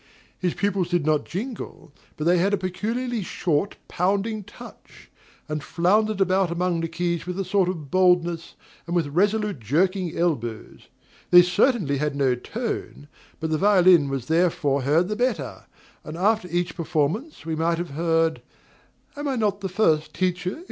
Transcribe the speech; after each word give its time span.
His 0.39 0.55
pupils 0.55 0.89
did 0.89 1.05
not 1.05 1.25
jingle, 1.25 1.91
but 2.17 2.23
they 2.23 2.39
had 2.39 2.55
a 2.55 2.57
peculiarly 2.57 3.21
short, 3.21 3.75
pounding 3.87 4.43
touch; 4.43 5.11
and 5.47 5.63
floundered 5.63 6.19
about 6.19 6.49
among 6.49 6.81
the 6.81 6.87
keys 6.87 7.27
with 7.27 7.39
a 7.39 7.45
sort 7.45 7.69
of 7.69 7.91
boldness, 7.91 8.55
and 8.87 8.95
with 8.95 9.09
resolute, 9.09 9.59
jerking 9.59 10.17
elbows. 10.17 10.87
They 11.29 11.43
certainly 11.43 11.97
had 11.99 12.15
no 12.15 12.33
tone, 12.33 13.09
but 13.39 13.51
the 13.51 13.59
violin 13.59 14.09
was 14.09 14.25
therefore 14.25 14.81
heard 14.81 15.07
the 15.07 15.15
better; 15.15 15.67
and 16.03 16.17
after 16.17 16.47
each 16.49 16.75
performance 16.75 17.45
we 17.45 17.55
might 17.55 17.77
have 17.77 17.91
heard, 17.91 18.41
"Am 19.15 19.27
I 19.27 19.35
not 19.35 19.61
the 19.61 19.69
first 19.69 20.15
teacher 20.15 20.23
in 20.23 20.29
Europe?" 20.31 20.43
MRS. 20.45 20.57
SOLID. 20.57 20.59